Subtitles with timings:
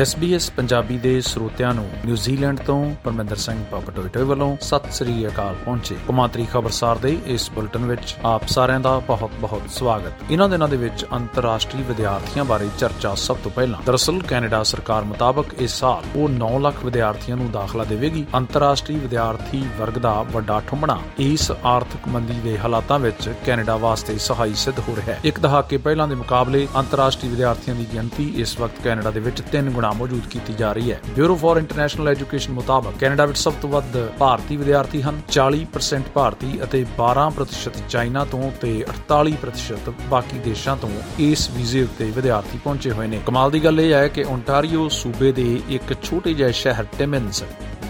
[0.00, 5.96] SBS Punjabi ਦੇ ਸਰੋਤਿਆਂ ਨੂੰ ਨਿਊਜ਼ੀਲੈਂਡ ਤੋਂ ਪਰਮਿੰਦਰ ਸਿੰਘ ਪਪਟੋਇਟੋ ਵੱਲੋਂ ਸਤਿ ਸ੍ਰੀ ਅਕਾਲ ਪਹੁੰਚੇ।
[6.06, 11.06] ਕੁਮਾਤਰੀ ਖਬਰਸਾਰ ਦੇ ਇਸ ਬੁਲਟਨ ਵਿੱਚ ਆਪ ਸਾਰਿਆਂ ਦਾ ਬਹੁਤ-ਬਹੁਤ ਸਵਾਗਤ। ਇਹਨਾਂ ਦਿਨਾਂ ਦੇ ਵਿੱਚ
[11.12, 16.58] ਅੰਤਰਰਾਸ਼ਟਰੀ ਵਿਦਿਆਰਥੀਆਂ ਬਾਰੇ ਚਰਚਾ ਸਭ ਤੋਂ ਪਹਿਲਾਂ, ਦਰਅਸਲ ਕੈਨੇਡਾ ਸਰਕਾਰ ਮੁਤਾਬਕ ਇਸ ਸਾਲ ਉਹ 9
[16.58, 22.58] ਲੱਖ ਵਿਦਿਆਰਥੀਆਂ ਨੂੰ ਦਾਖਲਾ ਦੇਵੇਗੀ। ਅੰਤਰਰਾਸ਼ਟਰੀ ਵਿਦਿਆਰਥੀ ਵਰਗ ਦਾ ਵੱਡਾ ਠੁੰਮਣਾ ਇਸ ਆਰਥਿਕ ਮੰਦੀ ਦੇ
[22.58, 27.28] ਹਾਲਾਤਾਂ ਵਿੱਚ ਕੈਨੇਡਾ ਵਾਸਤੇ ਸਹਾਈ ਸਿੱਧ ਹੋ ਰਿਹਾ ਹੈ। ਇੱਕ ਦਹਾਕੇ ਪਹਿਲਾਂ ਦੇ ਮੁਕਾਬਲੇ ਅੰਤਰਰਾਸ਼ਟਰੀ
[27.28, 31.00] ਵਿਦਿਆਰਥੀਆਂ ਦੀ ਗਿਣਤੀ ਇਸ ਵਕਤ ਕੈਨੇਡਾ ਦੇ ਵਿੱਚ 3 ਗੁਣਾ ਮੌਜੂਦ ਕੀਤੀ ਜਾ ਰਹੀ ਹੈ।
[31.16, 36.58] ਬਿਊਰੋ ਫਾਰ ਇੰਟਰਨੈਸ਼ਨਲ ਐਜੂਕੇਸ਼ਨ ਮੁਤਾਬਕ ਕੈਨੇਡਾ ਵਿੱਚ ਸਭ ਤੋਂ ਵੱਧ ਭਾਰਤੀ ਵਿਦਿਆਰਥੀ ਹਨ 40% ਭਾਰਤੀ
[36.64, 43.06] ਅਤੇ 12% ਚਾਈਨਾ ਤੋਂ ਤੇ 48% ਬਾਕੀ ਦੇਸ਼ਾਂ ਤੋਂ ਇਸ ਵੀਜ਼ੇ ਉੱਤੇ ਵਿਦਿਆਰਥੀ ਪਹੁੰਚੇ ਹੋਏ
[43.06, 47.42] ਨੇ। ਕਮਾਲ ਦੀ ਗੱਲ ਇਹ ਹੈ ਕਿ ਓਨਟਾਰੀਓ ਸੂਬੇ ਦੇ ਇੱਕ ਛੋਟੇ ਜਿਹੇ ਸ਼ਹਿਰ ਟਿਮਨਸ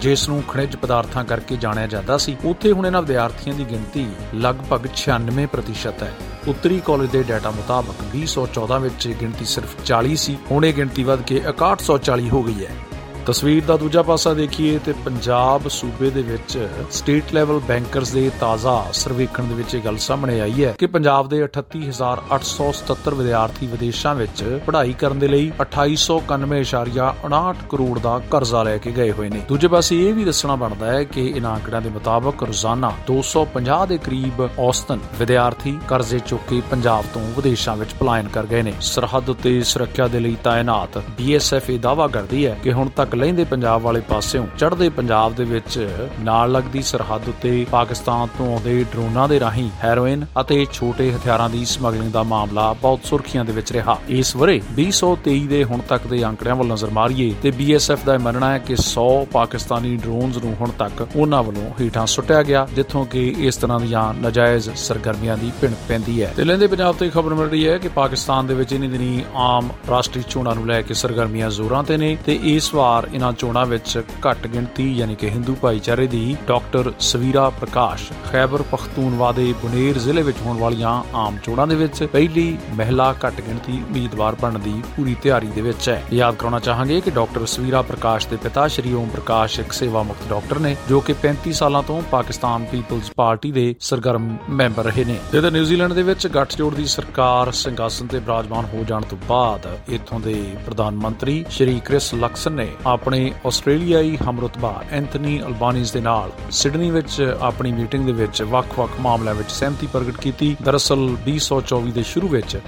[0.03, 4.87] ਜਿਸ ਨੂੰ ਖਣਿਜ ਪਦਾਰਥਾਂ ਕਰਕੇ ਜਾਣਿਆ ਜਾਂਦਾ ਸੀ, ਉੱਥੇ ਹੁਣ ਇਹਨਾਂ ਵਿਦਿਆਰਥੀਆਂ ਦੀ ਗਿਣਤੀ ਲਗਭਗ
[4.95, 6.13] 96% ਹੈ।
[6.47, 11.03] ਉੱਤਰੀ ਕਾਲਜ ਦੇ ਡਾਟਾ ਮੁਤਾਬਕ 2014 ਵਿੱਚ ਇਹ ਗਿਣਤੀ ਸਿਰਫ 40 ਸੀ, ਹੁਣ ਇਹ ਗਿਣਤੀ
[11.03, 12.75] ਵੱਧ ਕੇ 6140 ਹੋ ਗਈ ਹੈ।
[13.25, 18.85] ਤਸਵੀਰ ਦਾ ਦੂਜਾ ਪਾਸਾ ਦੇਖੀਏ ਤੇ ਪੰਜਾਬ ਸੂਬੇ ਦੇ ਵਿੱਚ ਸਟੇਟ ਲੈਵਲ ਬੈਂਕਰਸ ਦੇ ਤਾਜ਼ਾ
[18.93, 24.59] ਸਰਵੇਖਣ ਦੇ ਵਿੱਚ ਇਹ ਗੱਲ ਸਾਹਮਣੇ ਆਈ ਹੈ ਕਿ ਪੰਜਾਬ ਦੇ 38877 ਵਿਦਿਆਰਥੀ ਵਿਦੇਸ਼ਾਂ ਵਿੱਚ
[24.65, 30.09] ਪੜ੍ਹਾਈ ਕਰਨ ਦੇ ਲਈ 2891.59 ਕਰੋੜ ਦਾ ਕਰਜ਼ਾ ਲੈ ਕੇ ਗਏ ਹੋਏ ਨੇ। ਦੂਜੇ ਪਾਸੇ
[30.09, 34.99] ਇਹ ਵੀ ਦੱਸਣਾ ਬਣਦਾ ਹੈ ਕਿ ਇਹਨਾਂ ਆંકੜਿਆਂ ਦੇ ਮੁਤਾਬਕ ਰੋਜ਼ਾਨਾ 250 ਦੇ ਕਰੀਬ ਔਸਤਨ
[35.19, 40.07] ਵਿਦਿਆਰਥੀ ਕਰਜ਼ੇ ਚੁੱਕ ਕੇ ਪੰਜਾਬ ਤੋਂ ਵਿਦੇਸ਼ਾਂ ਵਿੱਚ ਪਲਾਇਨ ਕਰ ਗਏ ਨੇ। ਸਰਹੱਦ ਉੱਤੇ ਸੁਰੱਖਿਆ
[40.07, 44.45] ਦੇ ਲਈ ਤਾਇਨਾਤ ਬੀਐਸਐਫ ਇਹ ਦਾਅਵਾ ਕਰਦੀ ਹੈ ਕਿ ਹੁਣ ਤੱਕ ਲਹਿੰਦੇ ਪੰਜਾਬ ਵਾਲੇ ਪਾਸਿਓਂ,
[44.57, 45.87] ਚੜ੍ਹਦੇ ਪੰਜਾਬ ਦੇ ਵਿੱਚ
[46.19, 51.65] ਨਾਲ ਲੱਗਦੀ ਸਰਹੱਦ ਉੱਤੇ ਪਾਕਿਸਤਾਨ ਤੋਂ ਆਉਂਦੇ ਡਰੋਨਾਂ ਦੇ ਰਾਹੀਂ ਹੈਰੋਇਨ ਅਤੇ ਛੋਟੇ ਹਥਿਆਰਾਂ ਦੀ
[51.65, 56.23] ਸਮਗਲਿੰਗ ਦਾ ਮਾਮਲਾ ਬਹੁਤ ਸੁਰਖੀਆਂ ਦੇ ਵਿੱਚ ਰਿਹਾ। ਇਸ ਵਰੇ 2023 ਦੇ ਹੁਣ ਤੱਕ ਦੇ
[56.25, 60.71] ਅੰਕੜਿਆਂ ਵੱਲ ਨਜ਼ਰ ਮਾਰੀਏ ਤੇ ਬੀਐਸਐਫ ਦਾ ਮੰਨਣਾ ਹੈ ਕਿ 100 ਪਾਕਿਸਤਾਨੀ ਡਰੋਨਸ ਨੂੰ ਹੁਣ
[60.79, 65.73] ਤੱਕ ਉਹਨਾਂ ਵੱਲੋਂ ਹੀਟਾਂ ਸੁੱਟਿਆ ਗਿਆ, ਜਿੱਥੋਂ ਕਿ ਇਸ ਤਰ੍ਹਾਂ ਦੀਆਂ ਨਾਜਾਇਜ਼ ਸਰਗਰਮੀਆਂ ਦੀ ਭਿੰਨ
[65.87, 68.87] ਪੈਂਦੀ ਹੈ। ਤੇ ਲਹਿੰਦੇ ਪੰਜਾਬ ਤੋਂ ਖਬਰ ਮਿਲ ਰਹੀ ਹੈ ਕਿ ਪਾਕਿਸਤਾਨ ਦੇ ਵਿੱਚ ਇਨੀ
[68.87, 73.31] ਦਿਨੀ ਆਮ ਰਾਸ਼ਟਰੀ ਚੋਣਾਂ ਨੂੰ ਲੈ ਕੇ ਸਰਗਰਮੀਆਂ ਜ਼ੋਰਾਂ ਤੇ ਨੇ ਤੇ ਇਸ ਵਾਰ ਇਹਨਾਂ
[73.33, 79.53] ਚੋਣਾਂ ਵਿੱਚ ਘੱਟ ਗਿਣਤੀ ਯਾਨੀ ਕਿ ਹਿੰਦੂ ਭਾਈਚਾਰੇ ਦੀ ਡਾਕਟਰ ਸਵੀਰਾ ਪ੍ਰਕਾਸ਼, ਖੈਬਰ ਪਖਤੂਨਵਾ ਦੇ
[79.61, 84.59] ਬੁਨੇਰ ਜ਼ਿਲ੍ਹੇ ਵਿੱਚ ਹੋਣ ਵਾਲੀਆਂ ਆਮ ਚੋਣਾਂ ਦੇ ਵਿੱਚ ਪਹਿਲੀ ਮਹਿਲਾ ਘੱਟ ਗਿਣਤੀ ਉਮੀਦਵਾਰ ਬਣਨ
[84.59, 88.67] ਦੀ ਪੂਰੀ ਤਿਆਰੀ ਦੇ ਵਿੱਚ ਹੈ। ਯਾਦ ਕਰਾਉਣਾ ਚਾਹਾਂਗੇ ਕਿ ਡਾਕਟਰ ਸਵੀਰਾ ਪ੍ਰਕਾਸ਼ ਦੇ ਪਿਤਾ
[88.67, 93.11] ਸ਼੍ਰੀ ਓਮ ਪ੍ਰਕਾਸ਼ ਇੱਕ ਸੇਵਾ ਮੁਕਤ ਡਾਕਟਰ ਨੇ, ਜੋ ਕਿ 35 ਸਾਲਾਂ ਤੋਂ ਪਾਕਿਸਤਾਨ ਪੀਪਲਜ਼
[93.15, 98.19] ਪਾਰਟੀ ਦੇ ਸਰਗਰਮ ਮੈਂਬਰ ਰਹੇ ਨੇ। ਤੇ ਨਿਊਜ਼ੀਲੈਂਡ ਦੇ ਵਿੱਚ ਗੱਠਜੋੜ ਦੀ ਸਰਕਾਰ ਸਿੰਘਾਸਨ ਤੇ
[98.19, 104.17] ਬਰਾਜਮਾਨ ਹੋ ਜਾਣ ਤੋਂ ਬਾਅਦ ਇੱਥੋਂ ਦੇ ਪ੍ਰਧਾਨ ਮੰਤਰੀ ਸ਼੍ਰੀ ਕ੍ਰਿਸ ਲਕਸਨ ਨੇ ਆਪਣੇ ਆਸਟ੍ਰੇਲੀਆਈ
[104.29, 109.87] ਹਮਰਤਬਾ ਐਂਥਨੀ ਅਲਬਾਨੀਜ਼ ਦੇ ਨਾਲ ਸਿਡਨੀ ਵਿੱਚ ਆਪਣੀ ਮੀਟਿੰਗ ਦੇ ਵਿੱਚ ਵੱਖ-ਵੱਖ ਮਾਮਲਿਆਂ ਵਿੱਚ ਸਹਿਮਤੀ
[109.87, 112.59] ਪ੍ਰਗਟ ਕੀਤੀ। ਦਰਅਸਲ 2024 ਦੇ ਸ਼ੁਰੂ ਵਿੱਚ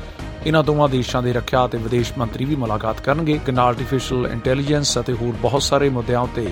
[0.45, 5.13] ਇਹਨਾਂ ਦੋਵਾਂ ਦੇਸ਼ਾਂ ਦੇ ਰੱਖਿਆ ਅਤੇ ਵਿਦੇਸ਼ ਮੰਤਰੀ ਵੀ ਮੁਲਾਕਾਤ ਕਰਨਗੇ। ਕਿ ਆਰਟੀਫੀਸ਼ੀਅਲ ਇੰਟੈਲੀਜੈਂਸ ਅਤੇ
[5.13, 6.47] ਹੋਰ ਬਹੁਤ ਸਾਰੇ ਮੁੱਦਿਆਂ ਉੱਤੇ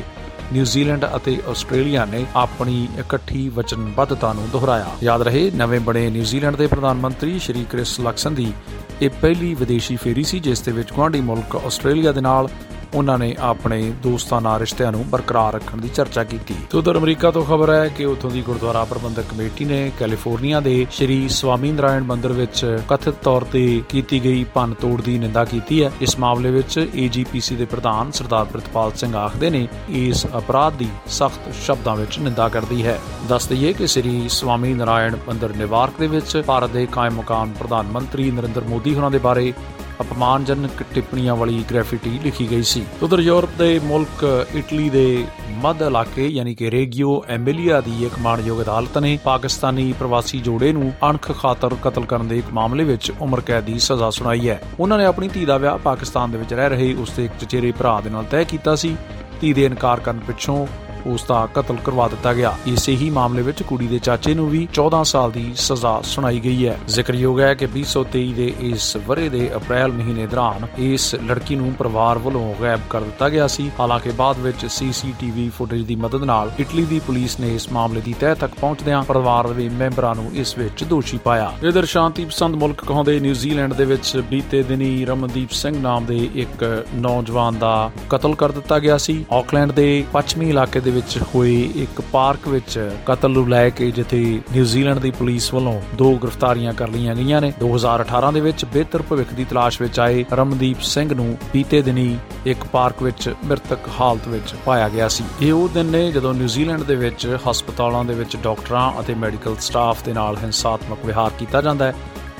[0.53, 6.67] ਨਿਊਜ਼ੀਲੈਂਡ ਅਤੇ ਆਸਟ੍ਰੇਲੀਆ ਨੇ ਆਪਣੀ ਇਕੱਠੀ ਵਚਨਬੱਧਤਾ ਨੂੰ ਦੁਹਰਾਇਆ। ਯਾਦ ਰਹੇ, ਨਵੇਂ ਬਣੇ ਨਿਊਜ਼ੀਲੈਂਡ ਦੇ
[6.67, 8.53] ਪ੍ਰਧਾਨ ਮੰਤਰੀ ਸ਼੍ਰੀ ਕ੍ਰਿਸ ਲਕਸਨ ਦੀ
[9.01, 12.49] ਇਹ ਪਹਿਲੀ ਵਿਦੇਸ਼ੀ ਫੇਰੀ ਸੀ, ਜਿਸ ਦੇ ਵਿੱਚ ਗੁਆਂਢੀ ਮੁਲਕ ਆਸਟ੍ਰੇਲੀਆ ਦੇ ਨਾਲ
[12.93, 17.43] ਉਹਨਾਂ ਨੇ ਆਪਣੇ ਦੋਸਤਾਨਾ ਰਿਸ਼ਤਿਆਂ ਨੂੰ ਬਰਕਰਾਰ ਰੱਖਣ ਦੀ ਚਰਚਾ ਕੀਤੀ। ਤੇ ਉਧਰ ਅਮਰੀਕਾ ਤੋਂ
[17.45, 22.31] ਖਬਰ ਹੈ ਕਿ ਉਥੋਂ ਦੀ ਗੁਰਦੁਆਰਾ ਪ੍ਰਬੰਧਕ ਕਮੇਟੀ ਨੇ ਕੈਲੀਫੋਰਨੀਆ ਦੇ ਸ਼੍ਰੀ ਸਵਾਮੀ ਨਰਾਇਣ ਮੰਦਿਰ
[22.31, 26.89] ਵਿੱਚ ਕਥਿਤ ਤੌਰ ਤੇ ਕੀਤੀ ਗਈ ਭੰਨ ਤੋੜ ਦੀ ਨਿੰਦਾ ਕੀਤੀ ਹੈ। ਇਸ ਮਾਮਲੇ ਵਿੱਚ
[26.95, 32.49] ਏਜੀਪੀਸੀ ਦੇ ਪ੍ਰਧਾਨ ਸਰਦਾਰ ਪ੍ਰਿਤਪਾਲ ਸਿੰਘ ਆਖਦੇ ਨੇ, ਇਸ ਅਪਰਾਧ ਦੀ ਸਖਤ ਸ਼ਬਦਾਂ ਵਿੱਚ ਨਿੰਦਾ
[32.49, 32.99] ਕਰਦੀ ਹੈ।
[33.29, 37.87] ਦੱਸ ਦਈਏ ਕਿ ਸ਼੍ਰੀ ਸਵਾਮੀ ਨਰਾਇਣ ਮੰਦਿਰ ਨਿਵਾਰਕ ਦੇ ਵਿੱਚ ਭਾਰਤ ਦੇ ਕਾਇਮ ਮਕਾਨ ਪ੍ਰਧਾਨ
[37.87, 39.53] ਮੰਤਰੀ ਨਰਿੰਦਰ ਮੋਦੀ ਹੋਰਾਂ ਦੇ ਬਾਰੇ
[40.01, 46.27] ਅਪਮਾਨਜਨਕ ਟਿੱਪਣੀਆਂ ਵਾਲੀ ਗ੍ਰੈਫਿਟੀ ਲਿਖੀ ਗਈ ਸੀ। ਉਧਰ ਯੂਰਪ ਦੇ ਮੁਲਕ ਇਟਲੀ ਦੇ ਮੱਧ ਇਲਾਕੇ,
[46.27, 51.75] ਯਾਨੀ ਕਿ ਰੇਗੀਓ ਐਮਿਲੀਆ ਦੀ ਇੱਕ ਮਾਣਯੋਗ ਅਦਾਲਤ ਨੇ ਪਾਕਿਸਤਾਨੀ ਪ੍ਰਵਾਸੀ ਜੋੜੇ ਨੂੰ ਅਣਖ ਖਾਤਰ
[51.83, 55.27] ਕਤਲ ਕਰਨ ਦੇ ਇੱਕ ਮਾਮਲੇ ਵਿੱਚ ਉਮਰ ਕੈਦ ਦੀ ਸਜ਼ਾ ਸੁਣਾਈ ਹੈ। ਉਹਨਾਂ ਨੇ ਆਪਣੀ
[55.27, 58.23] ਧੀ ਦਾ ਵਿਆਹ ਪਾਕਿਸਤਾਨ ਦੇ ਵਿੱਚ ਰਹਿ ਰਹੇ ਉਸ ਦੇ ਇੱਕ ਚਚੇਰੇ ਭਰਾ ਦੇ ਨਾਲ
[58.23, 58.95] ਤੈਅ ਕੀਤਾ ਸੀ।
[59.41, 60.67] ਧੀ ਦੇ ਇਨਕਾਰ ਕਰਨ ਪਿੱਛੋਂ
[61.07, 64.67] ਉਸ ਦਾ ਕਤਲ ਕਰਵਾ ਦਿੱਤਾ ਗਿਆ। ਇਸੇ ਹੀ ਮਾਮਲੇ ਵਿੱਚ ਕੁੜੀ ਦੇ ਚਾਚੇ ਨੂੰ ਵੀ
[64.73, 69.49] 14 ਸਾਲ ਦੀ ਸਜ਼ਾ ਸੁਣਾਈ ਗਈ ਹੈ। ਜ਼ਿਕਰਯੋਗ ਹੈ ਕਿ 2023 ਦੇ ਇਸ ਵਰੇ ਦੇ
[69.55, 74.39] ਅਪ੍ਰੈਲ ਮਹੀਨੇ ਦੌਰਾਨ ਇਸ ਲੜਕੀ ਨੂੰ ਪਰਿਵਾਰ ਵੱਲੋਂ ਗਾਇਬ ਕਰ ਦਿੱਤਾ ਗਿਆ ਸੀ। ਹਾਲਾਂਕਿ ਬਾਅਦ
[74.39, 78.53] ਵਿੱਚ ਸੀਸੀਟੀਵੀ ਫੁਟੇਜ ਦੀ ਮਦਦ ਨਾਲ ਇਟਲੀ ਦੀ ਪੁਲਿਸ ਨੇ ਇਸ ਮਾਮਲੇ ਦੀ ਤਹਿ ਤੱਕ
[78.61, 83.73] ਪਹੁੰਚਦਿਆਂ ਪਰਿਵਾਰ ਦੇ ਮੈਂਬਰਾਂ ਨੂੰ ਇਸ ਵਿੱਚ ਦੋਸ਼ੀ ਪਾਇਆ। ਇਧਰ ਸ਼ਾਂਤੀ ਪਸੰਦ ਮੁਲਕ ਕਹਾਉਂਦੇ ਨਿਊਜ਼ੀਲੈਂਡ
[83.73, 88.97] ਦੇ ਵਿੱਚ ਬੀਤੇ ਦਿਨੀ ਰਮਨਦੀਪ ਸਿੰਘ ਨਾਮ ਦੇ ਇੱਕ ਨੌਜਵਾਨ ਦਾ ਕਤਲ ਕਰ ਦਿੱਤਾ ਗਿਆ
[88.97, 93.89] ਸੀ। ਆਕਲੈਂਡ ਦੇ ਪੱਛਮੀ ਇਲਾਕੇ ਦੇ ਵਿੱਚ ਹੋਏ ਇੱਕ ਪਾਰਕ ਵਿੱਚ ਕਤਲ ਨੂੰ ਲੈ ਕੇ
[93.91, 94.19] ਜਿੱਥੇ
[94.53, 99.33] ਨਿਊਜ਼ੀਲੈਂਡ ਦੀ ਪੁਲਿਸ ਵੱਲੋਂ ਦੋ ਗ੍ਰਿਫਤਾਰੀਆਂ ਕਰ ਲਈਆਂ ਗਈਆਂ ਨੇ। 2018 ਦੇ ਵਿੱਚ ਬਿਹਤਰ ਭਵਿੱਖ
[99.33, 104.53] ਦੀ ਤਲਾਸ਼ ਵਿੱਚ ਆਏ ਰਮਨਦੀਪ ਸਿੰਘ ਨੂੰ ਬੀਤੇ ਦਿਨੀ ਇੱਕ ਪਾਰਕ ਵਿੱਚ ਮ੍ਰਿਤਕ ਹਾਲਤ ਵਿੱਚ
[104.65, 108.91] ਪਾਇਆ ਗਿਆ ਸੀ। ਇਹ ਉਹ ਦਿਨ ਨੇ ਜਦੋਂ ਨਿਊਜ਼ੀਲੈਂਡ ਦੇ ਵਿੱਚ ਹਸਪਤਾਲਾਂ ਦੇ ਵਿੱਚ ਡਾਕਟਰਾਂ
[108.99, 111.93] ਅਤੇ ਮੈਡੀਕਲ ਸਟਾਫ ਦੇ ਨਾਲ ਹਿੰਸਾਤਮਕ ਵਿਹਾਰ ਕੀਤਾ ਜਾਂਦਾ ਹੈ।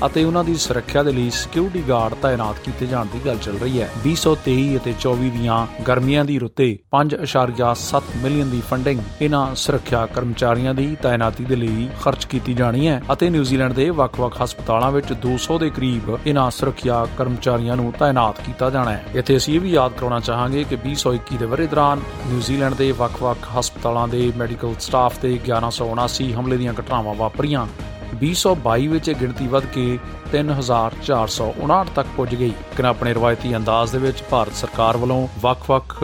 [0.05, 3.81] ਅਤੇ ਉਹਨਾਂ ਦੀ ਸੁਰੱਖਿਆ ਦੇ ਲਈ ਸਿਕਿਉਰਿਟੀ ਗਾਰਡ ਤਾਇਨਾਤ ਕੀਤੇ ਜਾਣ ਦੀ ਗੱਲ ਚੱਲ ਰਹੀ
[3.81, 10.73] ਹੈ। 2023 ਅਤੇ 24 ਦੀਆਂ ਗਰਮੀਆਂ ਦੀ ਰੁੱਤੇ 5.7 ਮਿਲੀਅਨ ਦੀ ਫੰਡਿੰਗ ਇਹਨਾਂ ਸੁਰੱਖਿਆ ਕਰਮਚਾਰੀਆਂ
[10.73, 15.57] ਦੀ ਤਾਇਨਾਤੀ ਦੇ ਲਈ ਖਰਚ ਕੀਤੀ ਜਾਣੀ ਹੈ ਅਤੇ ਨਿਊਜ਼ੀਲੈਂਡ ਦੇ ਵੱਖ-ਵੱਖ ਹਸਪਤਾਲਾਂ ਵਿੱਚ 200
[15.59, 19.91] ਦੇ ਕਰੀਬ ਇਹਨਾਂ ਸੁਰੱਖਿਆ ਕਰਮਚਾਰੀਆਂ ਨੂੰ ਤਾਇਨਾਤ ਕੀਤਾ ਜਾਣਾ ਹੈ। ਇੱਥੇ ਅਸੀਂ ਇਹ ਵੀ ਯਾਦ
[19.91, 25.39] ਕਰਾਉਣਾ ਚਾਹਾਂਗੇ ਕਿ 2021 ਦੇ ਵਰੇ ਦੌਰਾਨ ਨਿਊਜ਼ੀਲੈਂਡ ਦੇ ਵੱਖ-ਵੱਖ ਹਸਪਤਾਲਾਂ ਦੇ ਮੈਡੀਕਲ ਸਟਾਫ ਤੇ
[25.45, 27.65] 1179 ਹਮਲੇ ਦੀਆਂ ਘਟਨਾਵਾਂ ਵਾਪਰੀਆਂ।
[28.13, 29.99] 2022 ਵਿੱਚ ਇਹ ਗਿਣਤੀ ਵੱਧ ਕੇ
[30.31, 36.03] 3459 ਤੱਕ ਪਹੁੰਚ ਗਈ। ਕਿ ਆਪਣੇ ਰਵਾਇਤੀ ਅੰਦਾਜ਼ ਦੇ ਵਿੱਚ ਭਾਰਤ ਸਰਕਾਰ ਵੱਲੋਂ ਵੱਖ-ਵੱਖ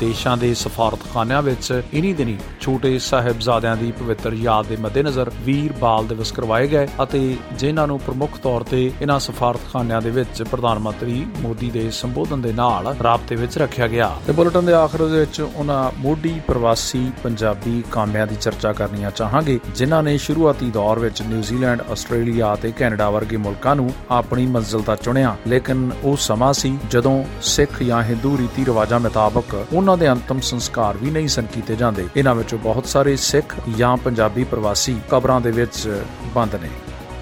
[0.00, 6.06] ਦੇਸ਼ਾਂ ਦੇ ਸਫਾਰਤਖਾਨਿਆਂ ਵਿੱਚ ਇਨੀ ਦਿਨੀ ਛੋਟੇ ਸਾਹਿਬਜ਼ਾਦਿਆਂ ਦੀ ਪਵਿੱਤਰ ਯਾਦ ਦੇ ਮੱਦੇਨਜ਼ਰ ਵੀਰ ਬਾਲ
[6.06, 11.26] ਦਿਵਸ ਕਰਵਾਏ ਗਏ ਅਤੇ ਜਿਨ੍ਹਾਂ ਨੂੰ ਪ੍ਰਮੁੱਖ ਤੌਰ ਤੇ ਇਹਨਾਂ ਸਫਾਰਤਖਾਨਿਆਂ ਦੇ ਵਿੱਚ ਪ੍ਰਧਾਨ ਮੰਤਰੀ
[11.40, 15.40] ਮੋਦੀ ਦੇ ਸੰਬੋਧਨ ਦੇ ਨਾਲ ਰਾਬਤੇ ਵਿੱਚ ਰੱਖਿਆ ਗਿਆ। ਤੇ ਬੁਲੇਟਿਨ ਦੇ ਆਖਰ ਦੇ ਵਿੱਚ
[15.40, 21.80] ਉਹਨਾਂ ਮੋਢੀ ਪ੍ਰਵਾਸੀ ਪੰਜਾਬੀ ਕਾਮਿਆਂ ਦੀ ਚਰਚਾ ਕਰਨੀਆਂ ਚਾਹਾਂਗੇ, ਜਿਨ੍ਹਾਂ ਨੇ ਸ਼ੁਰੂਆਤੀ ਦੌਰ ਵਿੱਚ ਨਿਊਜ਼ੀਲੈਂਡ,
[21.90, 27.22] ਆਸਟ੍ਰੇਲੀਆ ਤੇ ਕੈਨੇਡਾ ਵਰਗੇ ਮੁਲਕਾਂ ਨੂੰ ਆਪਣੀ ਮੰਜ਼ਿਲ ਦਾ ਚੁਣਿਆ, ਲੇਕਿਨ ਉਹ ਸਮਾਂ ਸੀ ਜਦੋਂ
[27.42, 32.06] ਸਿੱਖ ਜਾਂ ਹਿੰਦੂ ਰੀਤੀ ਰਿਵਾਜਾਂ ਮੁਤਾਬਕ ਉਹਨਾਂ ਦੇ ਅੰਤਮ ਸੰਸਕਾਰ ਵੀ ਨਹੀਂ ਸਨ ਕੀਤੇ ਜਾਂਦੇ।
[32.16, 36.02] ਇਹਨਾਂ ਵਿੱਚੋਂ ਬਹੁਤ ਸਾਰੇ ਸਿੱਖ ਜਾਂ ਪੰਜਾਬੀ ਪ੍ਰਵਾਸੀ ਕਬਰਾਂ ਦੇ ਵਿੱਚ
[36.34, 36.70] ਬੰਦ ਨੇ।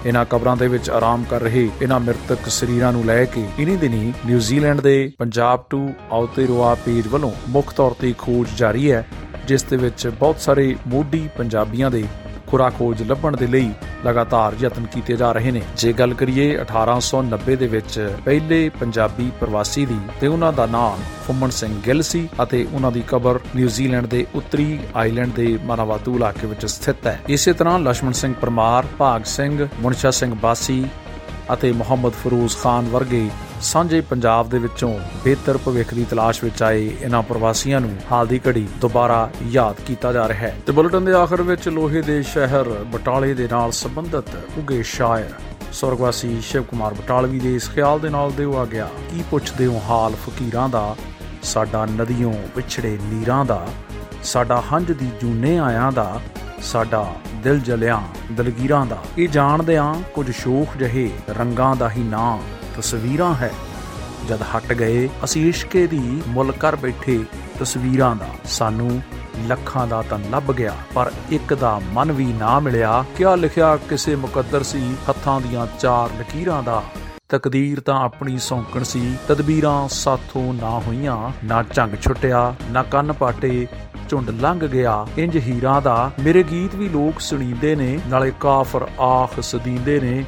[0.05, 4.13] ਇਹਨਾਂ ਕਬਰਾਂ ਦੇ ਵਿੱਚ ਆਰਾਮ ਕਰ ਰਹੇ ਇਹਨਾਂ ਮ੍ਰਿਤਕ ਸਰੀਰਾਂ ਨੂੰ ਲੈ ਕੇ ਇਨੀ ਦਿਨੀ
[4.25, 9.05] ਨਿਊਜ਼ੀਲੈਂਡ ਦੇ ਪੰਜਾਬ ਟੂ ਆਉਤੇਰੋਆ ਪੇਜ ਵੱਲੋਂ ਮੁੱਖ ਤੌਰ ਤੇ ਖੋਜ ਜਾਰੀ ਹੈ,
[9.47, 12.03] ਜਿਸ ਦੇ ਵਿੱਚ ਬਹੁਤ ਸਾਰੇ ਮੋਢੀ ਪੰਜਾਬੀਆਂ ਦੇ
[12.53, 13.69] ਖੁਰਾਕ ਖੋਜ ਲੱਭਣ ਦੇ ਲਈ
[14.05, 19.85] ਲਗਾਤਾਰ ਯਤਨ ਕੀਤੇ ਜਾ ਰਹੇ ਨੇ। ਜੇ ਗੱਲ ਕਰੀਏ 1890 ਦੇ ਵਿੱਚ ਪਹਿਲੇ ਪੰਜਾਬੀ ਪ੍ਰਵਾਸੀ
[19.85, 24.25] ਦੀ, ਤੇ ਉਹਨਾਂ ਦਾ ਨਾਮ ਫੁੰਮਣ ਸਿੰਘ ਗਿੱਲ ਸੀ ਅਤੇ ਉਹਨਾਂ ਦੀ ਕਬਰ ਨਿਊਜ਼ੀਲੈਂਡ ਦੇ
[24.35, 29.67] ਉੱਤਰੀ ਆਈਲੈਂਡ ਦੇ ਮਨਾਵਾਤੂ ਇਲਾਕੇ ਵਿੱਚ ਸਥਿਤ ਹੈ। ਇਸੇ ਤਰ੍ਹਾਂ ਲక్ష్మణ ਸਿੰਘ ਪਰਮਾਰ, ਭਾਗ ਸਿੰਘ,
[29.79, 30.85] ਮੁਨਸ਼ਾ ਸਿੰਘ ਬਾਸੀ
[31.53, 33.29] ਅਤੇ ਮੁਹੰਮਦ ਫਰੂਜ਼ ਖਾਨ ਵਰਗੇ
[33.63, 38.41] ਸਾਂਝੇ ਪੰਜਾਬ ਦੇ ਵਿੱਚੋਂ ਬਿਹਤਰ ਭਵਿੱਖ ਦੀ ਤਲਾਸ਼ ਵਿੱਚ ਆਏ ਇਹਨਾਂ ਪ੍ਰਵਾਸੀਆਂ ਨੂੰ ਹਾਲ ਦੀ
[38.47, 42.63] ਘੜੀ ਦੁਬਾਰਾ ਯਾਦ ਕੀਤਾ ਜਾ ਰਿਹਾ ਹੈ। ਤੇ ਬੁਲੇਟਿਨ ਦੇ ਆਖਰ ਵਿੱਚ ਲੋਹੇ ਦੇ ਸ਼ਹਿਰ
[42.63, 45.29] ਬਟਾਲੇ ਦੇ ਨਾਲ ਸੰਬੰਧਿਤ ਉਗੇ ਸ਼ਾਇਰ
[45.73, 49.81] ਸਵਰਗਵਾਸੀ ਸ਼ਿਵ ਕੁਮਾਰ ਬਟਾਲਵੀ ਦੇ ਇਸ ਖਿਆਲ ਦੇ ਨਾਲ ਦਿਓ ਆ ਗਿਆ, ਕੀ ਪੁੱਛਦੇ ਹੋ
[49.89, 50.95] ਹਾਲ ਫਕੀਰਾਂ ਦਾ?
[51.43, 53.67] ਸਾਡਾ ਨਦੀਆਂ ਵਿਛੜੇ ਨੀਰਾਂ ਦਾ।
[54.23, 56.21] ਸਾਡਾ ਹੰਝ ਦੀ ਜੂਨੇ ਆਇਆਂ ਦਾ।
[56.61, 58.01] ਸਾਡਾ ਦਿਲ ਜਲਿਆਂ
[58.33, 62.37] ਦਲਗੀਰਾਂ ਦਾ। ਇਹ ਜਾਣਦੇ ਆਂ ਕੁਝ ਸ਼ੋਖ ਜਹੇ ਰੰਗਾਂ ਦਾ ਹੀ ਨਾਂ।
[62.77, 63.51] ਤਸਵੀਰਾਂ ਹੈ।
[64.29, 67.19] ਜਦ ਹਟ ਗਏ ਅਸੀਂ ਇਸ਼ਕੇ ਦੀ ਮੁੱਲ ਕਰ ਬੈਠੇ
[67.59, 69.01] ਤਸਵੀਰਾਂ ਦਾ। ਸਾਨੂੰ
[69.47, 74.15] ਲੱਖਾਂ ਦਾ ਤਾਂ ਲੱਭ ਗਿਆ, ਪਰ ਇੱਕ ਦਾ ਮਨ ਵੀ ਨਾ ਮਿਲਿਆ। ਕਿਆ ਲਿਖਿਆ ਕਿਸੇ
[74.15, 76.83] ਮੁਕੱਦਰ ਸੀ ਹੱਥਾਂ ਦੀਆਂ ਚਾਰ ਲਕੀਰਾਂ ਦਾ।
[77.29, 83.67] ਤਕਦੀਰ ਤਾਂ ਆਪਣੀ ਸੌਂਕਣ ਸੀ, ਤਦਬੀਰਾਂ ਸਾਥੋਂ ਨਾ ਹੋਈਆਂ, ਨਾ ਝੰਗ ਛੁੱਟਿਆ, ਨਾ ਕੰਨ ਪਾਟੇ,
[84.09, 89.39] ਝੁੰਡ ਲੰਘ ਗਿਆ। ਇੰਜ ਹੀਰਾਂ ਦਾ ਮੇਰੇ ਗੀਤ ਵੀ ਲੋਕ ਸੁਣੀਂਦੇ ਨੇ, ਨਾਲੇ ਕਾਫਰ ਆਖ
[89.39, 90.23] ਸਦੀਂਦੇ ਨੇ।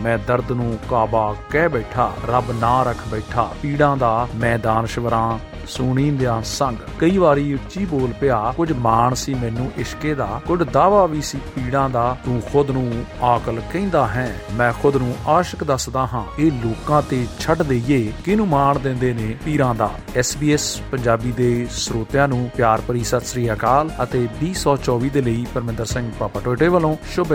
[0.00, 5.38] ਮੈਂ ਦਰਦ ਨੂੰ ਕਾਬਾ ਕਹਿ ਬੈਠਾ, ਰੱਬ ਨਾ ਰੱਖ ਬੈਠਾ, ਪੀੜਾਂ ਦਾ ਮੈਂ ਦਾਨਸ਼ਵਰਾਂ
[5.68, 11.06] ਸੁਣੀਂਦਿਆਂ ਸੰਗ। ਕਈ ਵਾਰੀ ਉੱਚੀ ਬੋਲ ਪਿਆ, ਕੁਝ ਮਾਣ ਸੀ ਮੈਨੂੰ ਇਸ਼ਕੇ ਦਾ, ਕੁਝ ਦਾਵਾ
[11.06, 16.06] ਵੀ ਸੀ ਪੀੜਾਂ ਦਾ, ਤੂੰ ਖੁਦ ਨੂੰ ਆਕਲ ਕਹਿੰਦਾ ਹੈ। ਮੈਂ ਖੁਦ ਨੂੰ ਆਸ਼ਿਕ ਦੱਸਦਾ
[16.06, 19.90] ਹਾਂ, ਇਹ ਲੋਕਾਂ ਤੇ ਛੱਡ ਦਈਏ, ਕਿਹਨੂੰ ਮਾਣ ਦਿੰਦੇ ਨੇ ਪੀਰਾਂ ਦਾ?
[20.18, 25.84] SBS ਪੰਜਾਬੀ ਦੇ ਸਰੋਤਿਆਂ ਨੂੰ ਪਿਆਰ ਭਰੀ ਸਤਿ ਸ੍ਰੀ ਅਕਾਲ ਅਤੇ 2024 ਦੇ ਲਈ ਪਰਮਿੰਦਰ
[25.84, 27.34] ਸਿੰਘ ਪਾਪਾ ਟੋਟੇ ਵੱਲੋਂ ਸ਼ੁਭ